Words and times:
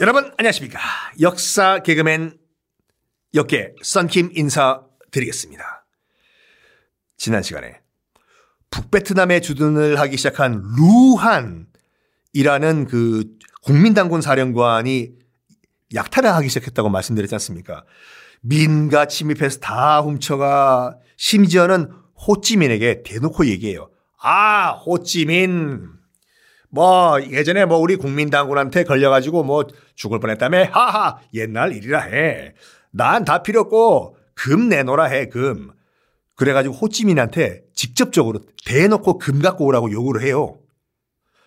여러분 0.00 0.32
안녕하십니까. 0.38 0.80
역사 1.20 1.80
개그맨 1.80 2.38
역계 3.34 3.74
썬킴 3.82 4.30
인사드리겠습니다. 4.34 5.84
지난 7.18 7.42
시간에 7.42 7.82
북베트남에 8.70 9.40
주둔을 9.40 10.00
하기 10.00 10.16
시작한 10.16 10.62
루한이라는 12.32 12.86
그 12.86 13.26
국민당군 13.62 14.22
사령관이 14.22 15.10
약탈을 15.94 16.34
하기 16.34 16.48
시작했다고 16.48 16.88
말씀드렸지 16.88 17.34
않습니까? 17.34 17.84
민가 18.40 19.04
침입해서 19.04 19.60
다 19.60 20.00
훔쳐가 20.00 20.96
심지어는 21.18 21.92
호찌민에게 22.26 23.02
대놓고 23.02 23.48
얘기해요. 23.48 23.90
아 24.18 24.70
호찌민 24.70 25.99
뭐 26.70 27.20
예전에 27.22 27.64
뭐 27.64 27.78
우리 27.78 27.96
국민당군한테 27.96 28.84
걸려가지고 28.84 29.42
뭐 29.42 29.66
죽을 29.94 30.20
뻔했다며 30.20 30.68
하하 30.72 31.18
옛날 31.34 31.74
일이라 31.74 32.00
해. 32.02 32.54
난 32.92 33.24
다 33.24 33.42
필요 33.42 33.60
없고 33.62 34.16
금 34.34 34.68
내놓으라 34.68 35.04
해 35.04 35.28
금. 35.28 35.70
그래가지고 36.36 36.74
호찌민한테 36.74 37.62
직접적으로 37.74 38.40
대놓고 38.64 39.18
금 39.18 39.40
갖고 39.42 39.66
오라고 39.66 39.90
요구를 39.90 40.22
해요. 40.22 40.58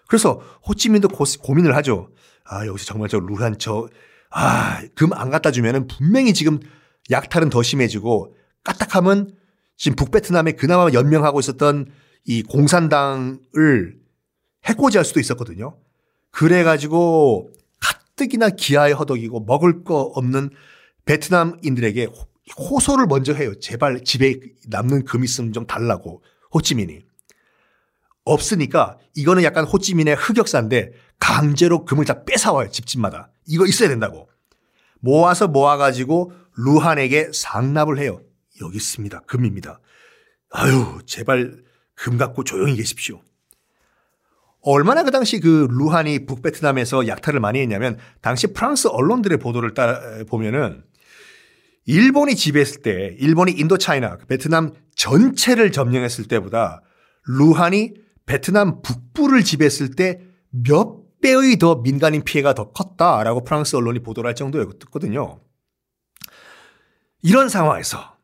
그래서 0.07 0.41
호찌민도 0.67 1.07
고, 1.07 1.23
고민을 1.41 1.75
하죠. 1.77 2.09
아 2.45 2.65
여기서 2.67 2.85
정말 2.85 3.09
저 3.09 3.19
루한 3.19 3.57
저아금 3.57 5.13
안 5.13 5.29
갖다 5.29 5.51
주면은 5.51 5.87
분명히 5.87 6.33
지금 6.33 6.59
약탈은 7.09 7.49
더 7.49 7.63
심해지고 7.63 8.35
까딱하면 8.63 9.33
지금 9.77 9.95
북베트남에 9.95 10.53
그나마 10.53 10.89
연명하고 10.93 11.39
있었던 11.39 11.87
이 12.25 12.43
공산당을 12.43 13.95
해코지할 14.65 15.05
수도 15.05 15.19
있었거든요. 15.19 15.77
그래가지고 16.31 17.51
가뜩이나 17.79 18.49
기아에 18.49 18.91
허덕이고 18.91 19.41
먹을 19.41 19.83
거 19.83 20.01
없는 20.01 20.49
베트남인들에게 21.05 22.07
호소를 22.57 23.07
먼저 23.07 23.33
해요. 23.33 23.53
제발 23.59 24.03
집에 24.03 24.39
남는 24.67 25.05
금 25.05 25.23
있으면 25.23 25.53
좀 25.53 25.65
달라고 25.65 26.23
호찌민이. 26.53 27.05
없으니까 28.25 28.99
이거는 29.15 29.43
약간 29.43 29.65
호찌민의 29.65 30.15
흑역사인데 30.15 30.93
강제로 31.19 31.83
금을 31.85 32.05
다 32.05 32.23
뺏어와요. 32.23 32.69
집집마다. 32.69 33.31
이거 33.47 33.65
있어야 33.65 33.89
된다고. 33.89 34.29
모아서 34.99 35.47
모아가지고 35.47 36.31
루한에게 36.55 37.31
상납을 37.33 37.99
해요. 37.99 38.21
여기 38.61 38.77
있습니다. 38.77 39.21
금입니다. 39.21 39.79
아유, 40.51 40.99
제발 41.05 41.63
금 41.95 42.17
갖고 42.17 42.43
조용히 42.43 42.75
계십시오. 42.75 43.21
얼마나 44.63 45.03
그 45.03 45.11
당시 45.11 45.39
그 45.39 45.67
루한이 45.69 46.25
북베트남에서 46.25 47.07
약탈을 47.07 47.39
많이 47.39 47.59
했냐면 47.59 47.97
당시 48.21 48.47
프랑스 48.47 48.87
언론들의 48.87 49.37
보도를 49.39 49.73
따라 49.73 49.99
보면은 50.27 50.83
일본이 51.85 52.35
지배했을 52.35 52.81
때 52.81 53.15
일본이 53.19 53.51
인도차이나 53.51 54.17
그 54.17 54.25
베트남 54.25 54.71
전체를 54.95 55.71
점령했을 55.71 56.27
때보다 56.27 56.81
루한이 57.27 57.93
베트남 58.25 58.81
북부를 58.81 59.43
지배했을 59.43 59.91
때 59.95 60.33
몇 60.53 61.03
배의 61.21 61.57
더 61.57 61.75
민간인 61.81 62.23
피해가 62.23 62.53
더 62.53 62.71
컸다라고 62.71 63.43
프랑스 63.43 63.75
언론이 63.75 63.99
보도를 63.99 64.27
할 64.27 64.35
정도였거든요. 64.35 65.39
이런 67.23 67.49
상황에서 67.49 68.17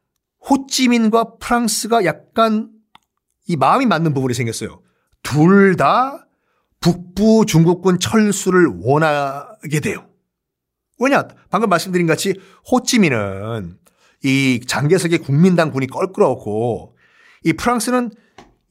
호찌민과 0.49 1.37
프랑스가 1.39 2.05
약간 2.05 2.69
이 3.47 3.55
마음이 3.55 3.85
맞는 3.85 4.13
부분이 4.13 4.33
생겼어요. 4.33 4.81
둘 5.23 5.75
다 5.75 6.27
북부 6.79 7.45
중국군 7.45 7.99
철수를 7.99 8.67
원하게 8.81 9.79
돼요. 9.79 10.05
왜냐? 10.99 11.27
방금 11.49 11.69
말씀드린 11.69 12.07
같이 12.07 12.39
호찌민은 12.71 13.77
이 14.23 14.61
장개석의 14.67 15.19
국민당 15.19 15.71
군이 15.71 15.87
껄끄러웠고 15.87 16.97
이 17.43 17.53
프랑스는 17.53 18.11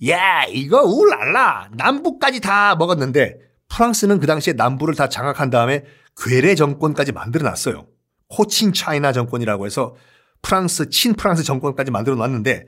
야 0.08 0.44
이거 0.44 0.82
울랄라 0.82 1.70
남부까지 1.72 2.40
다 2.40 2.76
먹었는데 2.76 3.38
프랑스는 3.68 4.20
그 4.20 4.26
당시에 4.26 4.52
남부를 4.54 4.94
다 4.94 5.08
장악한 5.08 5.50
다음에 5.50 5.84
괴뢰 6.16 6.54
정권까지 6.54 7.12
만들어 7.12 7.48
놨어요. 7.48 7.86
호친 8.36 8.72
차이나 8.72 9.12
정권이라고 9.12 9.66
해서 9.66 9.96
프랑스 10.42 10.90
친 10.90 11.14
프랑스 11.14 11.42
정권까지 11.42 11.90
만들어 11.90 12.16
놨는데 12.16 12.66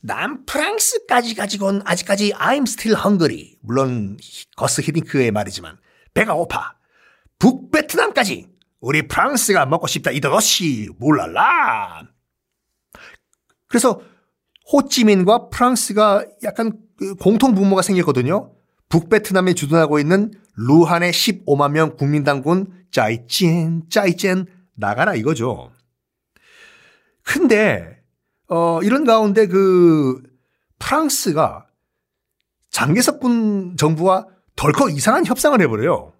남프랑스까지 0.00 1.34
가지고는 1.34 1.82
아직까지 1.84 2.32
I'm 2.32 2.62
still 2.62 2.98
hungry. 2.98 3.56
물론 3.60 4.16
거스 4.56 4.80
히딩크의 4.80 5.30
말이지만 5.30 5.76
배가 6.14 6.34
고파. 6.34 6.76
북베트남까지 7.38 8.48
우리 8.80 9.08
프랑스가 9.08 9.66
먹고 9.66 9.86
싶다 9.86 10.10
이것이 10.10 10.88
몰랄라. 10.98 12.02
그래서 13.66 14.00
호찌민과 14.72 15.48
프랑스가 15.48 16.24
약간 16.44 16.72
그 16.96 17.14
공통 17.14 17.54
분모가 17.54 17.82
생겼거든요. 17.82 18.54
북베트남에 18.88 19.54
주둔하고 19.54 19.98
있는 19.98 20.32
루한의 20.56 21.12
15만 21.12 21.72
명 21.72 21.96
국민당군 21.96 22.72
짜이찐 22.90 23.90
짜이찐 23.90 24.46
나가라 24.74 25.14
이거죠. 25.14 25.70
근데 27.22 27.97
어, 28.48 28.80
이런 28.82 29.04
가운데 29.04 29.46
그 29.46 30.22
프랑스가 30.78 31.66
장개석군 32.70 33.76
정부와 33.76 34.26
덜컥 34.56 34.92
이상한 34.92 35.24
협상을 35.26 35.60
해버려요. 35.60 36.12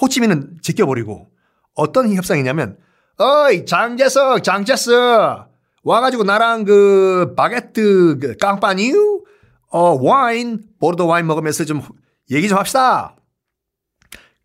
호치민은 0.00 0.58
지켜버리고 0.62 1.30
어떤 1.74 2.12
협상이냐면 2.14 2.78
어이 3.18 3.64
장재석 3.66 4.42
장재석 4.42 5.50
와가지고 5.84 6.24
나랑 6.24 6.64
그 6.64 7.34
바게트 7.36 8.18
그 8.20 8.36
깡빠니유 8.36 9.22
어 9.70 10.02
와인 10.02 10.62
보르도 10.80 11.06
와인 11.06 11.26
먹으면서 11.26 11.64
좀 11.64 11.82
얘기 12.30 12.48
좀 12.48 12.58
합시다. 12.58 13.16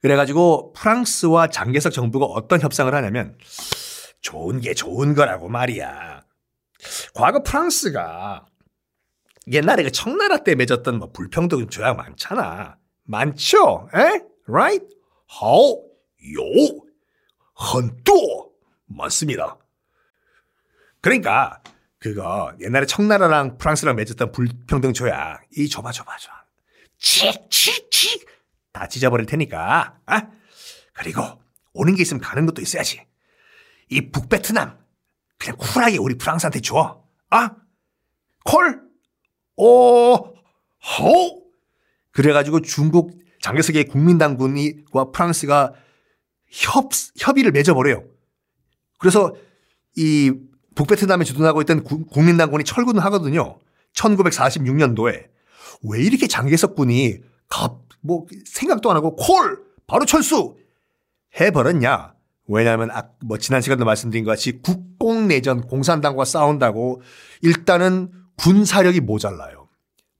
그래가지고 0.01 0.73
프랑스와 0.73 1.47
장개석 1.47 1.91
정부가 1.91 2.25
어떤 2.25 2.62
협상을 2.62 2.94
하냐면 2.94 3.38
좋은 4.22 4.59
게 4.62 4.73
좋은 4.73 5.16
거라고 5.16 5.50
말이야. 5.50 6.06
과거 7.17 7.41
프랑스가 7.41 8.45
옛날에 9.51 9.81
그 9.81 9.91
청나라 9.91 10.44
때 10.44 10.53
맺었던 10.53 11.00
뭐 11.00 11.11
불평등 11.11 11.67
조약 11.67 11.97
많잖아. 11.97 12.78
많죠? 13.05 13.89
에? 13.95 14.22
Right? 14.45 14.85
헌또 17.59 18.53
많습니다. 18.85 19.57
그러니까 21.01 21.63
그거 21.97 22.53
옛날에 22.59 22.85
청나라랑 22.85 23.57
프랑스랑 23.57 23.95
맺었던 23.95 24.31
불평등 24.31 24.94
조약 24.94 25.41
이 25.57 25.67
줘봐 25.67 25.91
줘봐 25.91 26.17
줘. 26.17 26.31
칙칙칙 26.99 28.28
다 28.72 28.88
찢어버릴 28.88 29.25
테니까. 29.25 29.97
아? 30.05 30.22
그리고 30.94 31.23
오는 31.73 31.95
게 31.95 32.03
있으면 32.03 32.22
가는 32.22 32.45
것도 32.45 32.61
있어야지. 32.61 33.07
이 33.89 34.11
북베트남 34.11 34.78
그냥 35.39 35.57
쿨하게 35.57 35.97
우리 35.97 36.16
프랑스한테 36.16 36.59
줘. 36.59 37.06
아? 37.29 37.51
콜? 38.45 38.81
오, 39.57 40.15
호? 40.15 41.43
그래가지고 42.11 42.61
중국 42.61 43.11
장개석의 43.41 43.85
국민당군과 43.85 45.11
프랑스가 45.11 45.73
협, 46.49 46.89
협의를 47.17 47.51
맺어버려요. 47.51 48.03
그래서 48.99 49.33
이 49.95 50.31
북베트남에 50.75 51.23
주둔하고 51.23 51.61
있던 51.61 51.83
국민당군이 51.83 52.63
철군을 52.63 53.03
하거든요. 53.05 53.59
1946년도에. 53.93 55.27
왜 55.83 55.99
이렇게 56.01 56.27
장개석 56.27 56.75
군이 56.75 57.19
갑, 57.49 57.81
뭐, 58.02 58.25
생각도 58.46 58.90
안 58.90 58.97
하고 58.97 59.16
콜! 59.16 59.63
바로 59.85 60.05
철수! 60.05 60.55
해버렸냐? 61.40 62.16
왜냐하면 62.47 62.90
아, 62.91 63.09
뭐 63.23 63.38
지난 63.38 63.61
시간도 63.61 63.85
말씀드린 63.85 64.23
것 64.23 64.32
같이 64.32 64.61
국공내전 64.61 65.67
공산당과 65.67 66.26
싸운다고 66.26 67.02
일단은 67.41 68.11
군사력이 68.38 69.02
모자라요. 69.02 69.67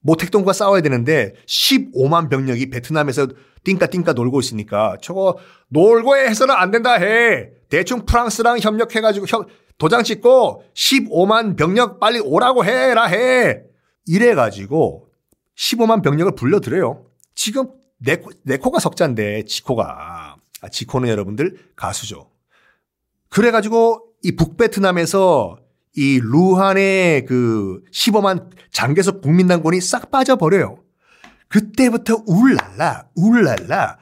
모택동과 0.00 0.52
싸워야 0.52 0.80
되는데 0.80 1.34
15만 1.46 2.30
병력이 2.30 2.70
베트남에서 2.70 3.28
띵까 3.64 3.86
띵까 3.86 4.12
놀고 4.12 4.40
있으니까 4.40 4.96
저거 5.02 5.36
놀고 5.68 6.16
해서는 6.16 6.54
안 6.54 6.70
된다 6.70 6.94
해. 6.94 7.50
대충 7.68 8.04
프랑스랑 8.04 8.58
협력해가지고 8.60 9.26
협, 9.26 9.48
도장 9.78 10.02
찍고 10.02 10.64
15만 10.74 11.56
병력 11.56 12.00
빨리 12.00 12.20
오라고 12.20 12.64
해라 12.64 13.04
해. 13.06 13.62
이래가지고 14.06 15.08
15만 15.56 16.02
병력을 16.02 16.34
불러들여요. 16.34 17.04
지금 17.34 17.68
네코, 17.98 18.30
네코가 18.44 18.78
석자인데 18.78 19.44
지코가. 19.44 20.27
아, 20.60 20.68
지코는 20.68 21.08
여러분들 21.08 21.58
가수죠. 21.76 22.30
그래가지고 23.28 24.04
이 24.22 24.34
북베트남에서 24.36 25.58
이 25.96 26.20
루한의 26.22 27.24
그 27.26 27.82
15만 27.92 28.50
장개석 28.70 29.20
국민당군이 29.20 29.80
싹 29.80 30.10
빠져버려요. 30.10 30.78
그때부터 31.48 32.22
울랄라, 32.26 33.08
울랄라. 33.14 33.98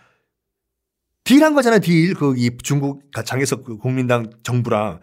딜한 1.25 1.55
거잖아요, 1.55 1.81
딜. 1.81 2.15
그, 2.15 2.35
이 2.37 2.57
중국 2.63 3.03
장에서 3.25 3.63
그 3.63 3.79
국민당 3.79 4.31
정부랑 4.43 5.01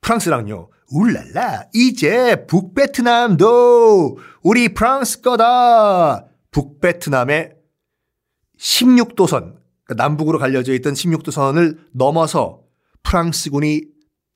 프랑스랑요. 0.00 0.68
울랄라, 0.90 1.68
이제 1.72 2.46
북베트남도 2.46 4.18
우리 4.42 4.74
프랑스 4.74 5.20
거다. 5.20 6.26
북베트남의 6.50 7.52
16도선, 8.58 9.59
그러니까 9.90 10.04
남북으로 10.04 10.38
갈려져 10.38 10.72
있던 10.74 10.94
16도 10.94 11.32
선을 11.32 11.78
넘어서 11.92 12.62
프랑스군이 13.02 13.82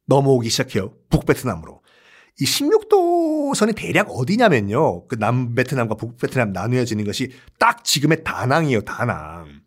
넘어오기 0.06 0.51
시작해요. 0.51 0.93
북베트남으로. 1.11 1.81
이 2.41 2.45
16도 2.45 3.55
선이 3.55 3.75
대략 3.75 4.11
어디냐면요. 4.11 5.06
그 5.06 5.15
남베트남과 5.15 5.95
북베트남 5.95 6.53
나누어지는 6.53 7.05
것이 7.05 7.31
딱 7.61 7.85
지금의 7.85 8.25
다낭이에요, 8.25 8.81
다낭. 8.81 9.61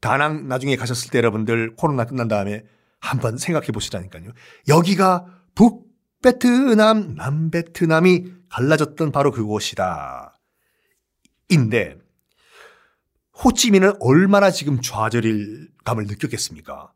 다낭 0.00 0.48
나중에 0.48 0.76
가셨을 0.76 1.10
때 1.10 1.18
여러분들 1.18 1.76
코로나 1.76 2.06
끝난 2.06 2.28
다음에 2.28 2.64
한번 3.00 3.36
생각해 3.36 3.68
보시라니까요. 3.68 4.32
여기가 4.68 5.26
북베트남, 5.54 7.14
남베트남이 7.16 8.24
갈라졌던 8.48 9.12
바로 9.12 9.30
그곳이다. 9.30 10.38
인데, 11.50 11.98
호찌민은 13.44 13.94
얼마나 14.00 14.50
지금 14.50 14.80
좌절감을 14.80 16.06
느꼈겠습니까? 16.06 16.92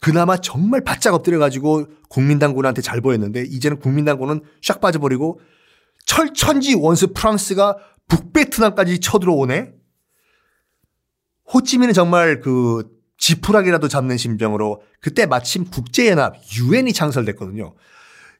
그나마 0.00 0.36
정말 0.36 0.82
바짝 0.82 1.14
엎드려가지고 1.14 1.86
국민당군한테 2.08 2.82
잘 2.82 3.00
보였는데 3.00 3.42
이제는 3.42 3.78
국민당군은 3.78 4.42
샥 4.62 4.80
빠져버리고 4.80 5.40
철천지 6.04 6.74
원수 6.74 7.12
프랑스가 7.14 7.78
북베트남까지 8.08 9.00
쳐들어오네? 9.00 9.72
호찌민은 11.52 11.94
정말 11.94 12.40
그 12.40 12.90
지푸라기라도 13.16 13.88
잡는 13.88 14.16
심정으로 14.16 14.82
그때 15.00 15.24
마침 15.26 15.64
국제연합 15.64 16.36
유엔이 16.58 16.92
창설됐거든요. 16.92 17.74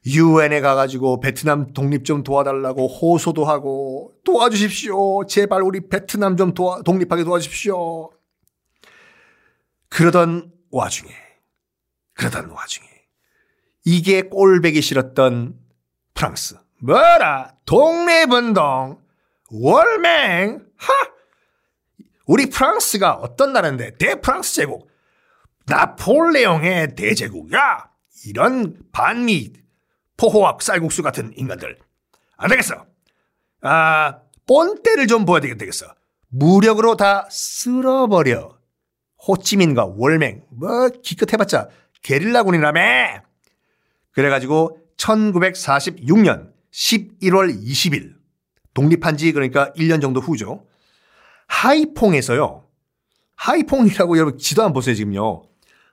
유엔에 0.05 0.61
가가지고 0.61 1.19
베트남 1.19 1.73
독립 1.73 2.05
좀 2.05 2.23
도와달라고 2.23 2.87
호소도 2.87 3.45
하고 3.45 4.13
도와주십시오. 4.23 5.25
제발 5.25 5.63
우리 5.63 5.87
베트남 5.87 6.37
좀 6.37 6.53
도와, 6.53 6.81
독립하게 6.83 7.23
도와주십시오. 7.23 8.11
그러던 9.89 10.51
와중에 10.71 11.09
그러던 12.13 12.49
와중에 12.49 12.87
이게 13.85 14.23
꼴배기 14.23 14.81
싫었던 14.81 15.59
프랑스. 16.13 16.57
뭐라? 16.79 17.55
독립운동. 17.65 18.99
월맹. 19.51 20.65
하! 20.75 20.93
우리 22.25 22.49
프랑스가 22.49 23.13
어떤 23.13 23.53
나라인데? 23.53 23.97
대프랑스 23.97 24.55
제국. 24.55 24.89
나폴레옹의 25.67 26.95
대제국이야. 26.95 27.89
이런 28.25 28.77
반미 28.91 29.53
포호학 30.17 30.61
쌀국수 30.61 31.03
같은 31.03 31.33
인간들 31.35 31.77
안 32.37 32.49
되겠어 32.49 32.85
아 33.61 34.19
본때를 34.47 35.07
좀 35.07 35.25
보여야 35.25 35.41
되겠어 35.41 35.87
무력으로 36.29 36.95
다 36.97 37.27
쓸어버려 37.29 38.57
호찌민과 39.27 39.93
월맹 39.97 40.43
뭐 40.51 40.89
기껏 41.01 41.31
해봤자 41.31 41.69
게릴라군이라며. 42.05 43.23
그래가지고 44.11 44.77
1946년 44.97 46.51
11월 46.71 47.61
20일 47.63 48.13
독립한 48.73 49.17
지 49.17 49.31
그러니까 49.31 49.73
1년 49.73 50.01
정도 50.01 50.19
후죠. 50.19 50.65
하이퐁에서요. 51.47 52.63
하이퐁이라고 53.35 54.17
여러분 54.17 54.37
지도 54.37 54.61
한번 54.61 54.73
보세요 54.73 54.95
지금요. 54.95 55.43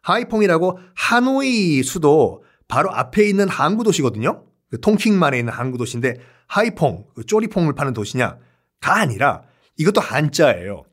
하이퐁이라고 0.02 0.78
하노이 0.94 1.82
수도 1.82 2.44
바로 2.68 2.90
앞에 2.92 3.28
있는 3.28 3.48
항구 3.48 3.84
도시거든요. 3.84 4.44
그 4.70 4.80
통킹만에 4.80 5.38
있는 5.38 5.52
항구 5.52 5.78
도시인데 5.78 6.16
하이퐁, 6.46 7.04
그 7.14 7.24
쪼리퐁을 7.24 7.74
파는 7.74 7.92
도시냐가 7.92 8.38
아니라 8.80 9.42
이것도 9.78 10.00
한자예요. 10.00 10.84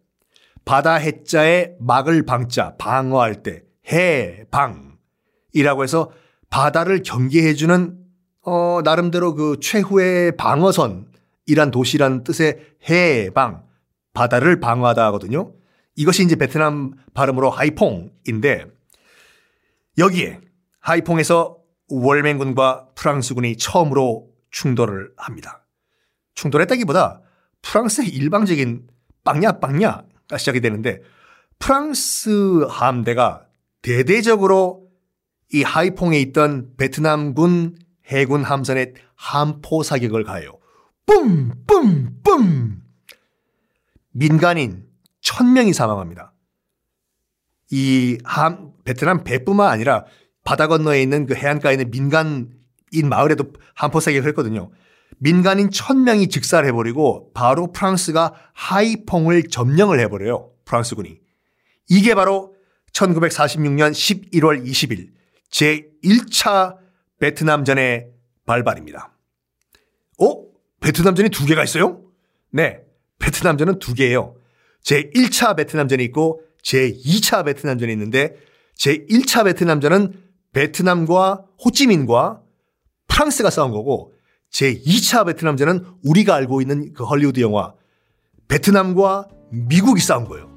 바다 0.65 0.95
해자에 0.95 1.75
막을 1.79 2.23
방자 2.25 2.75
방어할 2.77 3.41
때 3.41 3.63
해방 3.91 4.97
이라고 5.53 5.83
해서 5.83 6.11
바다를 6.49 7.03
경계해주는 7.03 7.97
어, 8.45 8.81
나름대로 8.83 9.35
그 9.35 9.57
최후의 9.61 10.37
방어선이란 10.37 11.71
도시란 11.71 12.23
뜻의 12.23 12.59
해방, 12.89 13.63
바다를 14.13 14.59
방어하다 14.59 15.05
하거든요. 15.07 15.53
이것이 15.95 16.23
이제 16.23 16.35
베트남 16.35 16.93
발음으로 17.13 17.49
하이퐁인데 17.49 18.65
여기에 19.97 20.39
하이퐁에서 20.79 21.58
월맹군과 21.89 22.89
프랑스군이 22.95 23.57
처음으로 23.57 24.29
충돌을 24.51 25.13
합니다. 25.17 25.65
충돌했다기보다 26.35 27.21
프랑스의 27.61 28.09
일방적인 28.09 28.87
빵야 29.23 29.59
빵야가 29.59 30.37
시작이 30.37 30.61
되는데 30.61 31.01
프랑스 31.59 32.65
함대가 32.69 33.45
대대적으로 33.81 34.87
이 35.51 35.63
하이퐁에 35.63 36.19
있던 36.21 36.75
베트남군 36.77 37.77
해군 38.05 38.43
함선에 38.43 38.93
함포 39.15 39.83
사격을 39.83 40.23
가해요. 40.23 40.57
뿜! 41.05 41.51
뿜! 41.65 42.21
뿜! 42.23 42.81
민간인 44.11 44.87
1000명이 45.21 45.73
사망합니다. 45.73 46.33
이 47.71 48.17
함, 48.23 48.73
베트남 48.83 49.23
배뿐만 49.23 49.69
아니라 49.71 50.05
바다 50.43 50.67
건너에 50.67 51.01
있는 51.01 51.25
그 51.25 51.35
해안가에 51.35 51.73
있는 51.73 51.91
민간인 51.91 52.49
마을에도 53.09 53.53
사격을 53.99 54.27
했거든요. 54.29 54.71
민간인 55.17 55.69
1000명이 55.69 56.31
직살해버리고 56.31 57.31
바로 57.33 57.71
프랑스가 57.71 58.33
하이퐁을 58.53 59.43
점령을 59.49 59.99
해버려요. 59.99 60.51
프랑스군이. 60.65 61.19
이게 61.89 62.15
바로 62.15 62.55
1946년 62.93 63.91
11월 63.91 64.65
20일 64.65 65.09
제1차 65.51 66.77
베트남전의 67.19 68.07
발발입니다. 68.45 69.13
어? 70.21 70.43
베트남전이 70.79 71.29
두 71.29 71.45
개가 71.45 71.63
있어요? 71.63 72.01
네. 72.51 72.79
베트남전은 73.19 73.79
두 73.79 73.93
개예요. 73.93 74.35
제1차 74.83 75.57
베트남전이 75.57 76.03
있고 76.05 76.41
제2차 76.63 77.45
베트남전이 77.45 77.91
있는데 77.91 78.35
제1차 78.77 79.43
베트남전은 79.45 80.28
베트남과 80.59 81.45
호찌민과 81.63 82.41
프랑스가 83.07 83.49
싸운 83.49 83.71
거고 83.71 84.11
제2차 84.51 85.25
베트남전은 85.25 85.85
우리가 86.03 86.35
알고 86.35 86.59
있는 86.59 86.91
그 86.93 87.05
헐리우드 87.05 87.39
영화 87.39 87.73
베트남과 88.49 89.29
미국이 89.51 90.01
싸운 90.01 90.25
거예요. 90.25 90.49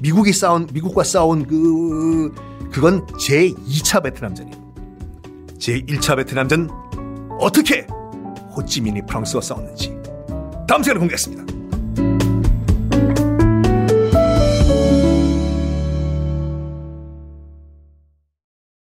미국이 0.00 0.32
싸운 0.32 0.68
미국과 0.72 1.02
싸운 1.02 1.44
그 1.44 2.32
그건 2.70 3.04
제2차 3.06 4.04
베트남전이에요. 4.04 4.74
제1차 5.58 6.16
베트남전 6.16 6.70
어떻게 7.40 7.80
호찌민이 8.56 9.06
프랑스와 9.06 9.42
싸웠는지 9.42 9.96
다음 10.68 10.84
시간에 10.84 11.00
공개하겠습니다. 11.00 11.57